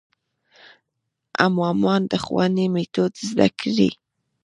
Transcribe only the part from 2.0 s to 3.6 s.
د ښوونې میتود زده